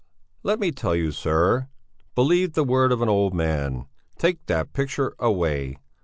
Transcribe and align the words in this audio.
Let 0.41 0.59
me 0.59 0.71
tell 0.71 0.95
you, 0.95 1.11
sir! 1.11 1.67
Believe 2.15 2.53
the 2.53 2.63
word 2.63 2.91
of 2.91 3.03
an 3.03 3.07
old 3.07 3.35
man: 3.35 3.85
take 4.17 4.43
that 4.47 4.73
picture 4.73 5.13
away! 5.19 5.77